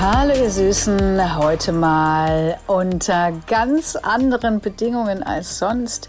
[0.00, 6.08] Hallo ihr Süßen, heute mal unter ganz anderen Bedingungen als sonst,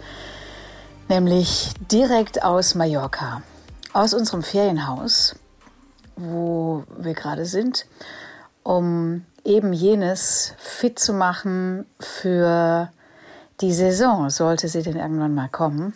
[1.08, 3.41] nämlich direkt aus Mallorca,
[3.91, 5.36] aus unserem Ferienhaus,
[6.16, 7.88] wo wir gerade sind,
[8.62, 12.91] um eben jenes fit zu machen für
[13.60, 15.96] die Saison, sollte sie denn irgendwann mal kommen.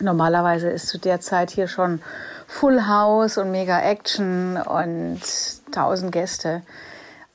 [0.00, 2.02] Normalerweise ist zu der Zeit hier schon
[2.48, 5.20] Full House und mega Action und
[5.70, 6.62] tausend Gäste.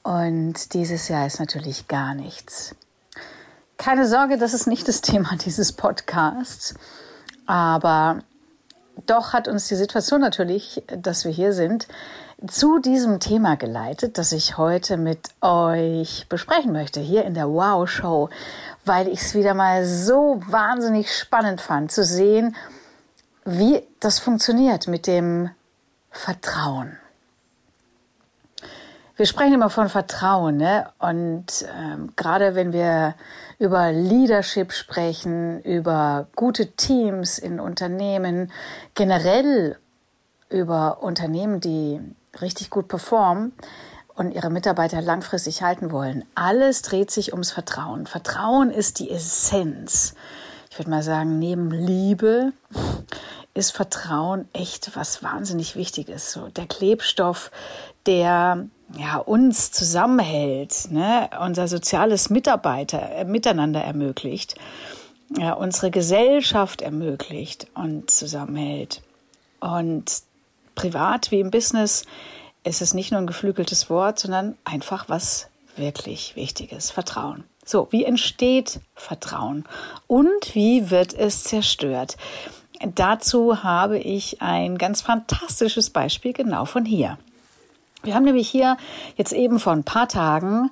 [0.03, 2.75] Und dieses Jahr ist natürlich gar nichts.
[3.77, 6.73] Keine Sorge, das ist nicht das Thema dieses Podcasts.
[7.45, 8.19] Aber
[9.05, 11.87] doch hat uns die Situation natürlich, dass wir hier sind,
[12.47, 17.87] zu diesem Thema geleitet, das ich heute mit euch besprechen möchte, hier in der Wow
[17.87, 18.29] Show,
[18.83, 22.55] weil ich es wieder mal so wahnsinnig spannend fand zu sehen,
[23.45, 25.51] wie das funktioniert mit dem
[26.09, 26.97] Vertrauen.
[29.15, 30.89] Wir sprechen immer von Vertrauen, ne?
[30.99, 33.15] Und ähm, gerade wenn wir
[33.59, 38.51] über Leadership sprechen, über gute Teams in Unternehmen,
[38.95, 39.77] generell
[40.49, 41.99] über Unternehmen, die
[42.41, 43.53] richtig gut performen
[44.15, 46.25] und ihre Mitarbeiter langfristig halten wollen.
[46.35, 48.07] Alles dreht sich ums Vertrauen.
[48.07, 50.15] Vertrauen ist die Essenz.
[50.69, 52.53] Ich würde mal sagen, neben Liebe
[53.53, 56.31] ist Vertrauen echt was wahnsinnig Wichtiges.
[56.31, 57.51] So der Klebstoff,
[58.05, 61.29] der ja, uns zusammenhält, ne?
[61.39, 64.55] unser soziales Mitarbeiter, äh, Miteinander ermöglicht,
[65.37, 69.01] ja, unsere Gesellschaft ermöglicht und zusammenhält.
[69.59, 70.23] Und
[70.75, 72.05] privat wie im Business
[72.63, 75.47] ist es nicht nur ein geflügeltes Wort, sondern einfach was
[75.77, 77.45] wirklich Wichtiges, Vertrauen.
[77.63, 79.65] So, wie entsteht Vertrauen
[80.07, 82.17] und wie wird es zerstört?
[82.83, 87.17] Dazu habe ich ein ganz fantastisches Beispiel genau von hier.
[88.03, 88.77] Wir haben nämlich hier
[89.15, 90.71] jetzt eben vor ein paar Tagen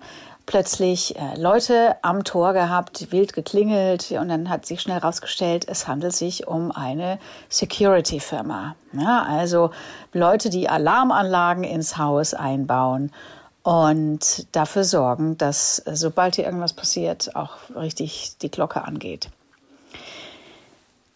[0.49, 5.87] plötzlich äh, Leute am Tor gehabt, wild geklingelt und dann hat sich schnell herausgestellt, es
[5.87, 7.19] handelt sich um eine
[7.49, 8.75] Security-Firma.
[8.93, 9.69] Ja, also
[10.11, 13.11] Leute, die Alarmanlagen ins Haus einbauen
[13.61, 19.29] und dafür sorgen, dass äh, sobald hier irgendwas passiert, auch richtig die Glocke angeht.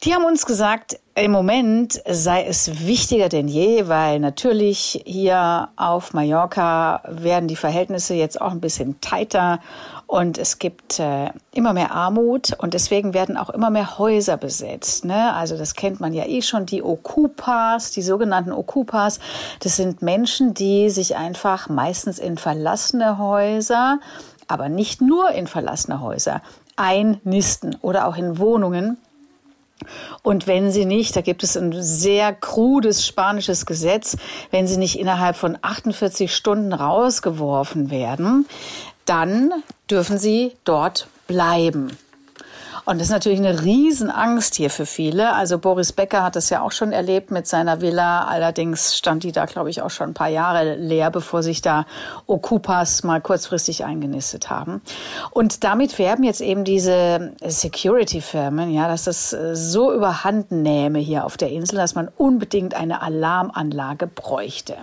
[0.03, 6.11] Die haben uns gesagt, im Moment sei es wichtiger denn je, weil natürlich hier auf
[6.11, 9.61] Mallorca werden die Verhältnisse jetzt auch ein bisschen tighter
[10.05, 15.05] und es gibt äh, immer mehr Armut und deswegen werden auch immer mehr Häuser besetzt.
[15.05, 15.33] Ne?
[15.35, 19.21] Also das kennt man ja eh schon, die Okupas, die sogenannten Okupas.
[19.61, 24.01] Das sind Menschen, die sich einfach meistens in verlassene Häuser,
[24.49, 26.41] aber nicht nur in verlassene Häuser,
[26.75, 28.97] einnisten oder auch in Wohnungen
[30.21, 34.17] und wenn sie nicht, da gibt es ein sehr krudes spanisches Gesetz,
[34.51, 38.47] wenn sie nicht innerhalb von 48 Stunden rausgeworfen werden,
[39.05, 39.51] dann
[39.89, 41.97] dürfen sie dort bleiben.
[42.85, 45.33] Und das ist natürlich eine Riesenangst hier für viele.
[45.33, 48.25] Also Boris Becker hat das ja auch schon erlebt mit seiner Villa.
[48.25, 51.85] Allerdings stand die da, glaube ich, auch schon ein paar Jahre leer, bevor sich da
[52.27, 54.81] Okupas mal kurzfristig eingenistet haben.
[55.31, 61.23] Und damit werben jetzt eben diese Security-Firmen, ja, dass das äh, so überhand nähme hier
[61.23, 64.75] auf der Insel, dass man unbedingt eine Alarmanlage bräuchte.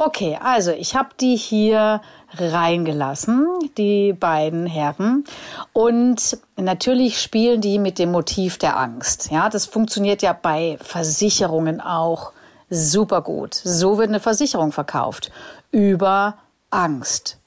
[0.00, 2.00] Okay, also ich habe die hier
[2.36, 3.46] reingelassen,
[3.76, 5.24] die beiden Herren.
[5.72, 9.30] Und natürlich spielen die mit dem Motiv der Angst.
[9.30, 12.32] Ja, das funktioniert ja bei Versicherungen auch
[12.70, 13.54] super gut.
[13.54, 15.30] So wird eine Versicherung verkauft.
[15.70, 16.38] Über
[16.70, 17.38] Angst.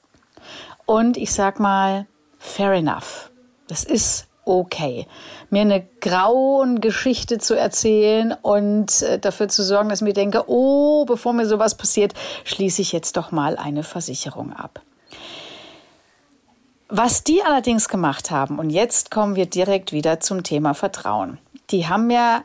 [0.86, 2.06] Und ich sag mal,
[2.38, 3.30] fair enough.
[3.68, 5.06] Das ist okay,
[5.50, 10.44] mir eine grauen Geschichte zu erzählen und äh, dafür zu sorgen, dass ich mir denke,
[10.48, 12.14] oh, bevor mir sowas passiert,
[12.44, 14.80] schließe ich jetzt doch mal eine Versicherung ab.
[16.88, 21.38] Was die allerdings gemacht haben, und jetzt kommen wir direkt wieder zum Thema Vertrauen.
[21.70, 22.42] Die haben mir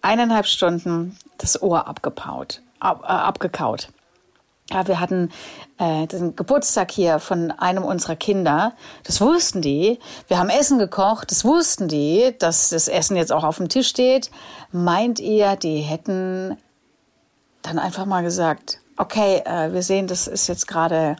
[0.00, 3.88] eineinhalb Stunden das Ohr abgepaut, ab, äh, abgekaut.
[4.72, 5.30] Ja, wir hatten
[5.78, 8.72] äh, den Geburtstag hier von einem unserer Kinder.
[9.04, 9.98] Das wussten die.
[10.28, 11.30] Wir haben Essen gekocht.
[11.30, 14.30] Das wussten die, dass das Essen jetzt auch auf dem Tisch steht.
[14.70, 16.56] Meint ihr, die hätten
[17.60, 21.16] dann einfach mal gesagt, okay, äh, wir sehen, das ist jetzt gerade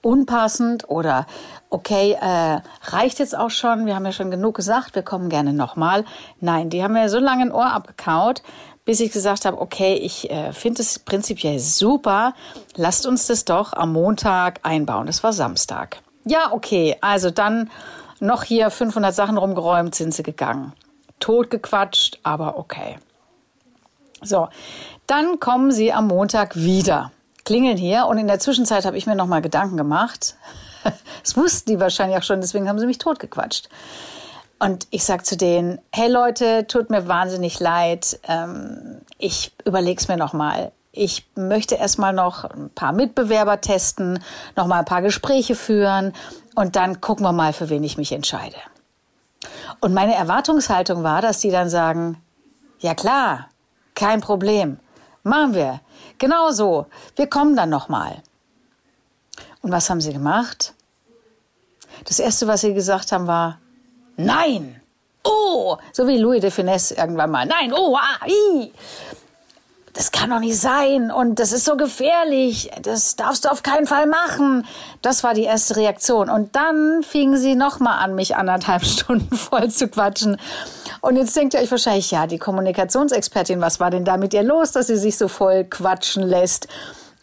[0.00, 1.26] unpassend oder
[1.70, 2.60] okay, äh,
[2.90, 6.04] reicht jetzt auch schon, wir haben ja schon genug gesagt, wir kommen gerne nochmal.
[6.40, 8.42] Nein, die haben mir so lange ein Ohr abgekaut,
[8.84, 12.34] bis ich gesagt habe, okay, ich äh, finde es prinzipiell super,
[12.74, 15.06] lasst uns das doch am Montag einbauen.
[15.06, 15.98] Das war Samstag.
[16.24, 17.70] Ja, okay, also dann
[18.20, 20.72] noch hier 500 Sachen rumgeräumt, sind sie gegangen.
[21.20, 22.98] Totgequatscht, aber okay.
[24.22, 24.48] So,
[25.06, 27.10] dann kommen sie am Montag wieder,
[27.44, 30.36] klingeln hier und in der Zwischenzeit habe ich mir noch mal Gedanken gemacht.
[31.22, 33.68] Das wussten die wahrscheinlich auch schon, deswegen haben sie mich totgequatscht.
[34.62, 40.16] Und ich sag zu denen, hey Leute, tut mir wahnsinnig leid, ähm, ich überleg's mir
[40.16, 40.70] noch mal.
[40.92, 44.22] Ich möchte erstmal noch ein paar Mitbewerber testen,
[44.54, 46.12] noch mal ein paar Gespräche führen
[46.54, 48.54] und dann gucken wir mal, für wen ich mich entscheide.
[49.80, 52.22] Und meine Erwartungshaltung war, dass die dann sagen,
[52.78, 53.48] ja klar,
[53.96, 54.78] kein Problem.
[55.24, 55.80] Machen wir.
[56.18, 56.86] Genau so.
[57.16, 58.22] Wir kommen dann nochmal.
[59.60, 60.72] Und was haben sie gemacht?
[62.04, 63.58] Das erste, was sie gesagt haben, war
[64.16, 64.80] Nein.
[65.24, 67.46] Oh, so wie Louis de Finesse irgendwann mal.
[67.46, 68.72] Nein, oh, ah, i.
[69.94, 72.70] Das kann doch nicht sein und das ist so gefährlich.
[72.80, 74.66] Das darfst du auf keinen Fall machen.
[75.02, 76.30] Das war die erste Reaktion.
[76.30, 80.38] Und dann fingen sie nochmal an, mich anderthalb Stunden voll zu quatschen.
[81.02, 84.42] Und jetzt denkt ihr euch wahrscheinlich, ja, die Kommunikationsexpertin, was war denn da mit ihr
[84.42, 86.68] los, dass sie sich so voll quatschen lässt?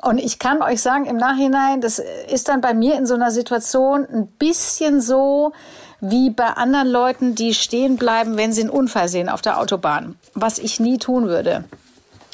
[0.01, 3.31] Und ich kann euch sagen, im Nachhinein, das ist dann bei mir in so einer
[3.31, 5.53] Situation ein bisschen so
[6.01, 10.17] wie bei anderen Leuten, die stehen bleiben, wenn sie einen Unfall sehen auf der Autobahn,
[10.33, 11.65] was ich nie tun würde.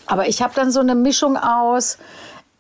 [0.06, 1.97] Aber ich habe dann so eine Mischung aus,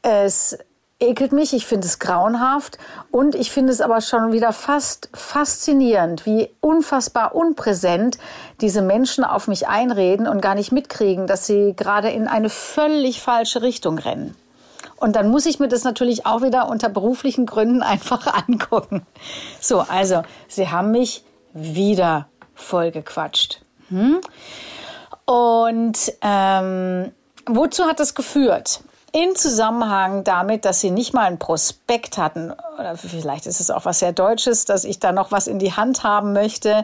[0.01, 0.57] es
[0.99, 2.77] ekelt mich, ich finde es grauenhaft
[3.11, 8.17] und ich finde es aber schon wieder fast faszinierend, wie unfassbar unpräsent
[8.61, 13.21] diese Menschen auf mich einreden und gar nicht mitkriegen, dass sie gerade in eine völlig
[13.21, 14.35] falsche Richtung rennen.
[14.97, 19.05] Und dann muss ich mir das natürlich auch wieder unter beruflichen Gründen einfach angucken.
[19.59, 23.61] So, also, sie haben mich wieder vollgequatscht.
[23.89, 24.21] Hm?
[25.25, 27.11] Und ähm,
[27.45, 28.81] wozu hat das geführt?
[29.15, 33.85] in Zusammenhang damit, dass sie nicht mal ein Prospekt hatten, oder vielleicht ist es auch
[33.85, 36.83] was sehr Deutsches, dass ich da noch was in die Hand haben möchte.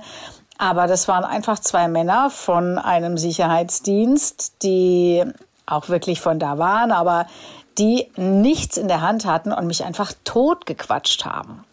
[0.57, 5.25] Aber das waren einfach zwei Männer von einem Sicherheitsdienst, die
[5.65, 7.27] auch wirklich von da waren, aber
[7.77, 11.63] die nichts in der Hand hatten und mich einfach totgequatscht haben.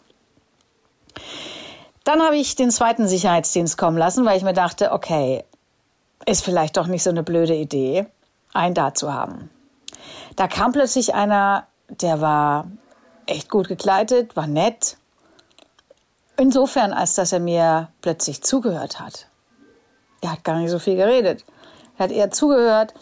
[2.03, 5.43] Dann habe ich den zweiten Sicherheitsdienst kommen lassen, weil ich mir dachte, okay,
[6.25, 8.07] ist vielleicht doch nicht so eine blöde Idee,
[8.53, 9.49] einen da zu haben.
[10.35, 12.67] Da kam plötzlich einer, der war
[13.25, 14.97] echt gut gekleidet, war nett.
[16.37, 19.27] Insofern, als dass er mir plötzlich zugehört hat.
[20.21, 21.45] Er hat gar nicht so viel geredet.
[21.97, 22.93] Er hat eher zugehört,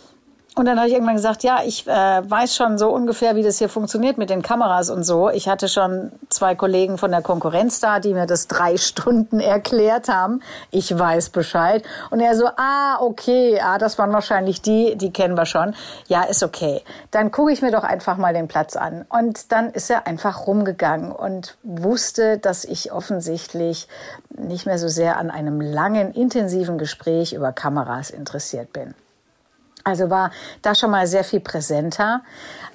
[0.57, 3.59] und dann habe ich irgendwann gesagt, ja, ich äh, weiß schon so ungefähr, wie das
[3.59, 5.29] hier funktioniert mit den Kameras und so.
[5.29, 10.09] Ich hatte schon zwei Kollegen von der Konkurrenz da, die mir das drei Stunden erklärt
[10.09, 10.41] haben.
[10.71, 11.83] Ich weiß Bescheid.
[12.09, 15.75] Und er so, ah, okay, ah, das waren wahrscheinlich die, die kennen wir schon.
[16.07, 16.81] Ja, ist okay.
[17.11, 19.05] Dann gucke ich mir doch einfach mal den Platz an.
[19.09, 23.87] Und dann ist er einfach rumgegangen und wusste, dass ich offensichtlich
[24.29, 28.95] nicht mehr so sehr an einem langen, intensiven Gespräch über Kameras interessiert bin.
[29.87, 30.31] Also war
[30.63, 32.21] da schon mal sehr viel präsenter.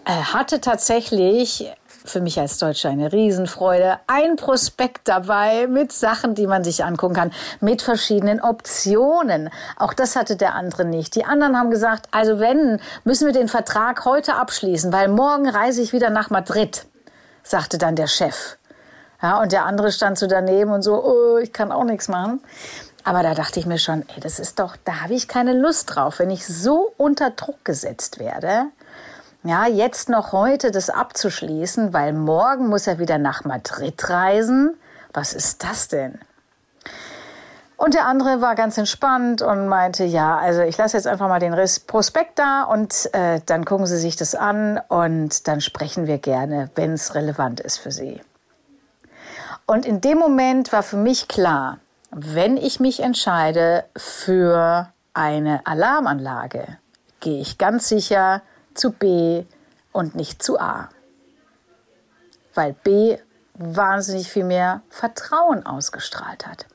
[0.06, 1.70] Er hatte tatsächlich
[2.06, 3.99] für mich als Deutscher eine Riesenfreude.
[4.06, 7.31] Ein Prospekt dabei mit Sachen, die man sich angucken kann,
[7.61, 9.50] mit verschiedenen Optionen.
[9.76, 11.14] Auch das hatte der andere nicht.
[11.14, 15.82] Die anderen haben gesagt, also wenn, müssen wir den Vertrag heute abschließen, weil morgen reise
[15.82, 16.86] ich wieder nach Madrid,
[17.43, 18.56] sagte dann der Chef.
[19.20, 22.41] Ja, und der andere stand so daneben und so, oh, ich kann auch nichts machen.
[23.05, 25.94] Aber da dachte ich mir schon, ey, das ist doch, da habe ich keine Lust
[25.94, 28.67] drauf, wenn ich so unter Druck gesetzt werde.
[29.44, 34.77] Ja, jetzt noch heute das abzuschließen, weil morgen muss er wieder nach Madrid reisen.
[35.13, 36.21] Was ist das denn?
[37.77, 41.41] Und der andere war ganz entspannt und meinte, ja, also ich lasse jetzt einfach mal
[41.41, 41.56] den
[41.89, 46.71] Prospekt da und äh, dann gucken Sie sich das an und dann sprechen wir gerne,
[46.77, 48.21] wenn es relevant ist für Sie.
[49.67, 51.79] Und in dem Moment war für mich klar,
[52.12, 56.78] wenn ich mich entscheide für eine Alarmanlage,
[57.20, 58.42] gehe ich ganz sicher
[58.74, 59.44] zu B
[59.92, 60.90] und nicht zu A.
[62.54, 63.16] Weil B
[63.54, 66.66] wahnsinnig viel mehr Vertrauen ausgestrahlt hat.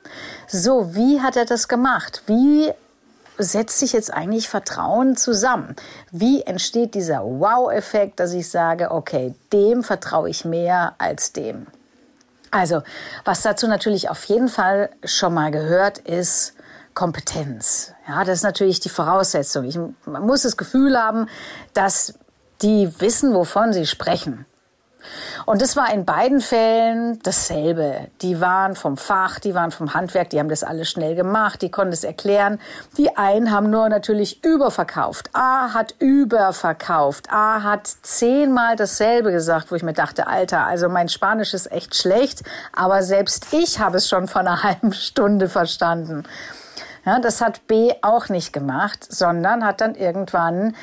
[0.47, 2.23] So, wie hat er das gemacht?
[2.25, 2.71] Wie
[3.37, 5.75] setzt sich jetzt eigentlich Vertrauen zusammen?
[6.11, 11.67] Wie entsteht dieser Wow-Effekt, dass ich sage, okay, dem vertraue ich mehr als dem?
[12.51, 12.81] Also,
[13.25, 16.53] was dazu natürlich auf jeden Fall schon mal gehört, ist
[16.93, 17.93] Kompetenz.
[18.07, 19.65] Ja, das ist natürlich die Voraussetzung.
[19.65, 21.27] Ich, man muss das Gefühl haben,
[21.73, 22.15] dass
[22.61, 24.45] die wissen, wovon sie sprechen.
[25.47, 28.09] Und das war in beiden Fällen dasselbe.
[28.21, 31.71] Die waren vom Fach, die waren vom Handwerk, die haben das alles schnell gemacht, die
[31.71, 32.59] konnten es erklären.
[32.97, 35.29] Die einen haben nur natürlich überverkauft.
[35.31, 37.31] A hat überverkauft.
[37.31, 41.95] A hat zehnmal dasselbe gesagt, wo ich mir dachte, Alter, also mein Spanisch ist echt
[41.95, 42.43] schlecht,
[42.75, 46.25] aber selbst ich habe es schon vor einer halben Stunde verstanden.
[47.05, 50.75] Ja, das hat B auch nicht gemacht, sondern hat dann irgendwann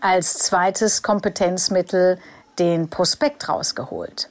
[0.00, 2.18] als zweites Kompetenzmittel
[2.58, 4.30] den Prospekt rausgeholt.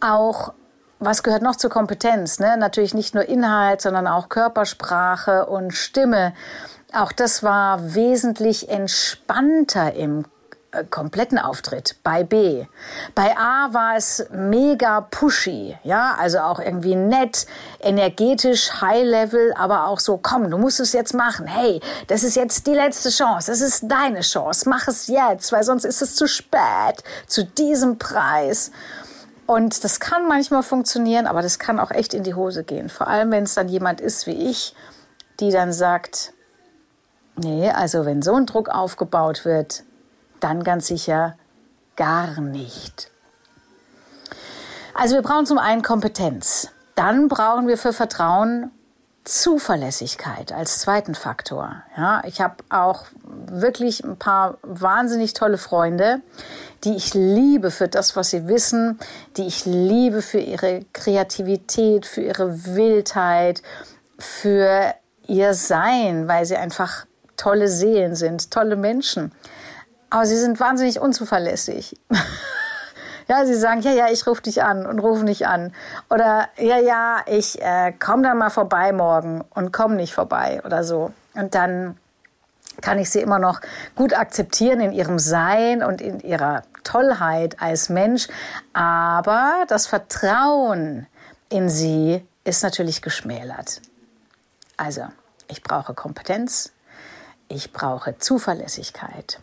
[0.00, 0.52] Auch
[1.00, 2.40] was gehört noch zur Kompetenz?
[2.40, 2.56] Ne?
[2.56, 6.34] Natürlich nicht nur Inhalt, sondern auch Körpersprache und Stimme.
[6.92, 10.24] Auch das war wesentlich entspannter im
[10.90, 12.66] kompletten Auftritt bei B.
[13.14, 17.46] Bei A war es mega pushy, ja, also auch irgendwie nett,
[17.80, 21.46] energetisch, high level, aber auch so, komm, du musst es jetzt machen.
[21.46, 25.62] Hey, das ist jetzt die letzte Chance, das ist deine Chance, mach es jetzt, weil
[25.62, 28.70] sonst ist es zu spät zu diesem Preis.
[29.46, 32.90] Und das kann manchmal funktionieren, aber das kann auch echt in die Hose gehen.
[32.90, 34.74] Vor allem, wenn es dann jemand ist wie ich,
[35.40, 36.34] die dann sagt,
[37.36, 39.84] nee, also wenn so ein Druck aufgebaut wird,
[40.40, 41.36] dann ganz sicher
[41.96, 43.10] gar nicht.
[44.94, 46.70] Also wir brauchen zum einen Kompetenz.
[46.94, 48.70] Dann brauchen wir für Vertrauen
[49.28, 51.82] Zuverlässigkeit als zweiten Faktor.
[51.96, 56.22] Ja, ich habe auch wirklich ein paar wahnsinnig tolle Freunde,
[56.84, 58.98] die ich liebe für das, was sie wissen,
[59.36, 63.62] die ich liebe für ihre Kreativität, für ihre Wildheit,
[64.18, 64.94] für
[65.26, 67.04] ihr Sein, weil sie einfach
[67.36, 69.32] tolle Seelen sind, tolle Menschen.
[70.10, 71.96] Aber sie sind wahnsinnig unzuverlässig.
[73.28, 75.72] ja, sie sagen, ja, ja, ich rufe dich an und rufe nicht an.
[76.08, 80.82] Oder ja, ja, ich äh, komme dann mal vorbei morgen und komme nicht vorbei oder
[80.82, 81.12] so.
[81.34, 81.98] Und dann
[82.80, 83.60] kann ich sie immer noch
[83.96, 88.28] gut akzeptieren in ihrem Sein und in ihrer Tollheit als Mensch.
[88.72, 91.06] Aber das Vertrauen
[91.48, 93.82] in sie ist natürlich geschmälert.
[94.76, 95.02] Also,
[95.48, 96.72] ich brauche Kompetenz,
[97.48, 99.40] ich brauche Zuverlässigkeit.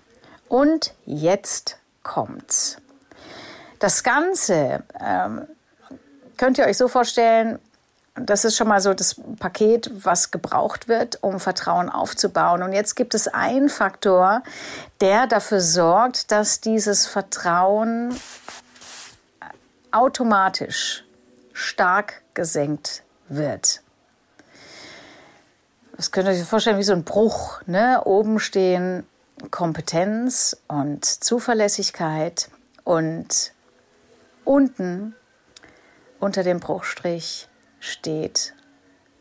[0.47, 2.77] Und jetzt kommt's.
[3.79, 5.47] Das Ganze ähm,
[6.37, 7.59] könnt ihr euch so vorstellen,
[8.15, 12.63] das ist schon mal so das Paket, was gebraucht wird, um Vertrauen aufzubauen.
[12.63, 14.41] Und jetzt gibt es einen Faktor,
[15.01, 18.15] der dafür sorgt, dass dieses Vertrauen
[19.91, 21.03] automatisch
[21.51, 23.81] stark gesenkt wird.
[25.97, 27.61] Das könnt ihr euch vorstellen wie so ein Bruch.
[27.65, 28.01] Ne?
[28.03, 29.05] Oben stehen
[29.51, 32.49] Kompetenz und Zuverlässigkeit
[32.83, 33.53] und
[34.43, 35.15] unten
[36.19, 37.49] unter dem Bruchstrich
[37.79, 38.53] steht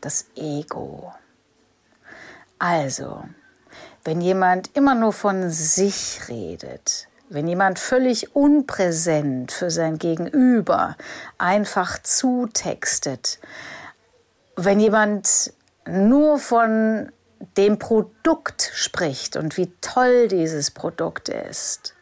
[0.01, 1.13] das Ego.
[2.59, 3.25] Also,
[4.03, 10.95] wenn jemand immer nur von sich redet, wenn jemand völlig unpräsent für sein Gegenüber
[11.37, 13.39] einfach zutextet,
[14.55, 15.53] wenn jemand
[15.87, 17.11] nur von
[17.57, 21.95] dem Produkt spricht und wie toll dieses Produkt ist,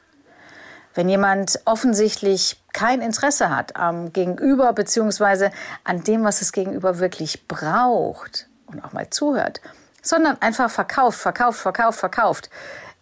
[0.93, 5.51] wenn jemand offensichtlich kein Interesse hat am Gegenüber beziehungsweise
[5.83, 9.61] an dem, was das Gegenüber wirklich braucht und auch mal zuhört,
[10.01, 12.49] sondern einfach verkauft, verkauft, verkauft, verkauft.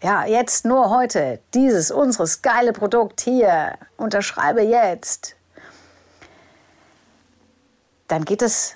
[0.03, 5.35] Ja, jetzt nur heute dieses unseres geile Produkt hier, unterschreibe jetzt.
[8.07, 8.75] Dann geht es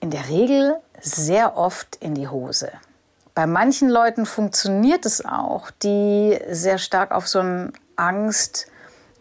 [0.00, 2.70] in der Regel sehr oft in die Hose.
[3.34, 8.68] Bei manchen Leuten funktioniert es auch, die sehr stark auf so ein Angst,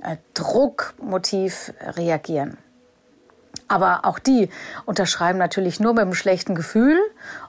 [0.01, 2.57] äh, Druckmotiv reagieren.
[3.67, 4.49] Aber auch die
[4.85, 6.99] unterschreiben natürlich nur mit einem schlechten Gefühl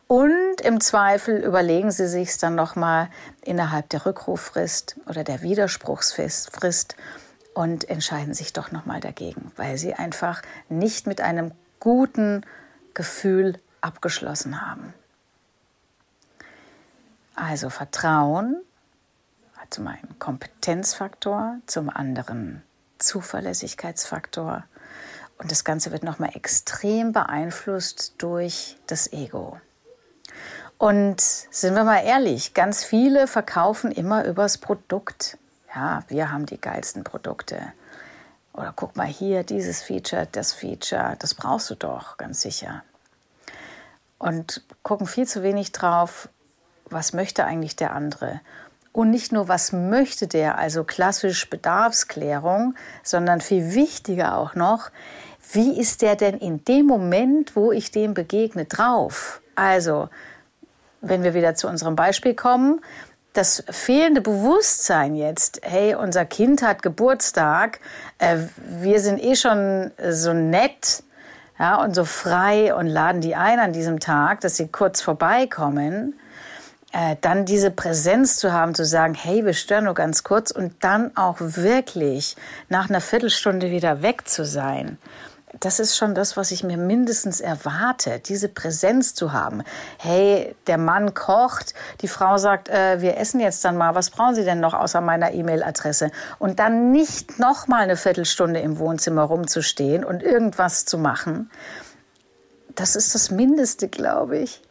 [0.07, 3.11] und im Zweifel überlegen sie sich dann nochmal
[3.43, 6.97] innerhalb der Rückruffrist oder der Widerspruchsfrist
[7.55, 12.43] und entscheiden sich doch nochmal dagegen, weil sie einfach nicht mit einem guten
[12.95, 14.95] Gefühl abgeschlossen haben.
[17.35, 18.63] Also Vertrauen
[19.71, 22.63] zum einen Kompetenzfaktor, zum anderen
[22.99, 24.65] Zuverlässigkeitsfaktor
[25.39, 29.61] und das Ganze wird nochmal extrem beeinflusst durch das Ego.
[30.79, 35.39] Und sind wir mal ehrlich, ganz viele verkaufen immer übers Produkt.
[35.75, 37.61] Ja, wir haben die geilsten Produkte.
[38.53, 42.83] Oder guck mal hier, dieses Feature, das Feature, das brauchst du doch, ganz sicher.
[44.19, 46.29] Und gucken viel zu wenig drauf,
[46.89, 48.41] was möchte eigentlich der andere.
[48.93, 54.91] Und nicht nur, was möchte der, also klassisch Bedarfsklärung, sondern viel wichtiger auch noch,
[55.53, 59.43] wie ist der denn in dem Moment, wo ich dem begegne, drauf?
[59.55, 60.09] Also,
[61.01, 62.81] wenn wir wieder zu unserem Beispiel kommen,
[63.33, 67.81] das fehlende Bewusstsein jetzt, hey, unser Kind hat Geburtstag,
[68.19, 68.39] äh,
[68.81, 71.03] wir sind eh schon so nett,
[71.59, 76.19] ja, und so frei und laden die ein an diesem Tag, dass sie kurz vorbeikommen,
[76.93, 80.73] äh, dann diese Präsenz zu haben, zu sagen, hey, wir stören nur ganz kurz und
[80.81, 82.37] dann auch wirklich
[82.69, 84.99] nach einer Viertelstunde wieder weg zu sein
[85.61, 89.63] das ist schon das, was ich mir mindestens erwarte, diese Präsenz zu haben.
[89.99, 94.35] Hey, der Mann kocht, die Frau sagt, äh, wir essen jetzt dann mal, was brauchen
[94.35, 96.11] Sie denn noch außer meiner E-Mail-Adresse?
[96.39, 101.51] Und dann nicht noch mal eine Viertelstunde im Wohnzimmer rumzustehen und irgendwas zu machen.
[102.75, 104.63] Das ist das Mindeste, glaube ich.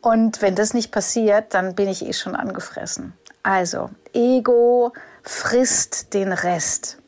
[0.00, 3.12] Und wenn das nicht passiert, dann bin ich eh schon angefressen.
[3.42, 4.92] Also, Ego
[5.22, 6.98] frisst den Rest.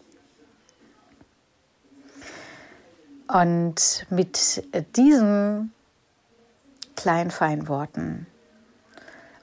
[3.29, 4.65] Und mit
[4.97, 5.73] diesen
[6.97, 8.27] kleinen Feinworten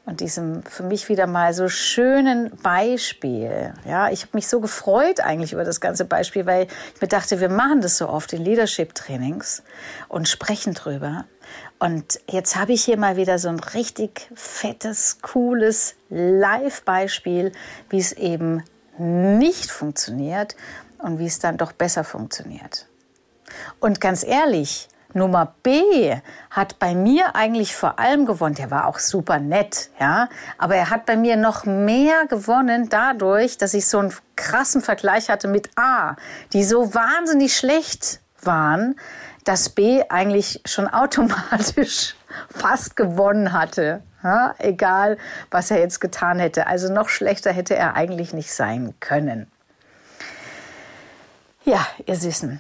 [0.06, 3.74] und diesem für mich wieder mal so schönen Beispiel.
[3.86, 7.40] Ja, ich habe mich so gefreut eigentlich über das ganze Beispiel, weil ich mir dachte,
[7.40, 9.64] wir machen das so oft in Leadership Trainings
[10.08, 11.26] und sprechen drüber.
[11.80, 17.52] Und jetzt habe ich hier mal wieder so ein richtig fettes, cooles Live-Beispiel,
[17.90, 18.64] wie es eben
[18.98, 20.56] nicht funktioniert
[21.00, 22.88] und wie es dann doch besser funktioniert.
[23.80, 26.14] Und ganz ehrlich, Nummer B
[26.50, 28.56] hat bei mir eigentlich vor allem gewonnen.
[28.56, 30.28] Der war auch super nett, ja.
[30.58, 35.30] Aber er hat bei mir noch mehr gewonnen dadurch, dass ich so einen krassen Vergleich
[35.30, 36.18] hatte mit A,
[36.52, 39.00] die so wahnsinnig schlecht waren,
[39.46, 42.16] dass B eigentlich schon automatisch
[42.50, 44.04] fast gewonnen hatte.
[44.22, 45.18] Ja, egal,
[45.50, 46.68] was er jetzt getan hätte.
[46.68, 49.50] Also noch schlechter hätte er eigentlich nicht sein können.
[51.64, 52.60] Ja, ihr Süßen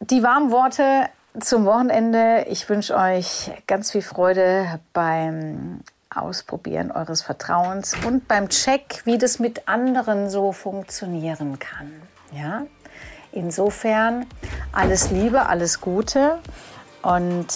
[0.00, 1.08] die warmen Worte
[1.40, 2.46] zum Wochenende.
[2.48, 5.80] Ich wünsche euch ganz viel Freude beim
[6.14, 11.92] Ausprobieren eures Vertrauens und beim Check, wie das mit anderen so funktionieren kann.
[12.32, 12.62] Ja?
[13.32, 14.24] Insofern
[14.72, 16.38] alles Liebe, alles Gute
[17.02, 17.48] und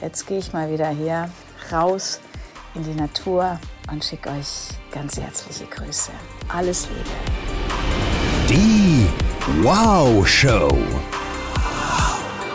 [0.00, 1.28] jetzt gehe ich mal wieder hier
[1.72, 2.20] raus
[2.74, 3.58] in die Natur
[3.90, 6.12] und schicke euch ganz herzliche Grüße.
[6.54, 7.10] Alles Liebe.
[8.48, 9.08] Die
[9.62, 10.68] Wow Show.